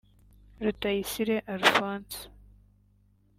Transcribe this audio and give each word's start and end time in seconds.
Rutayisire 0.63 1.43
Alphonse 1.45 2.25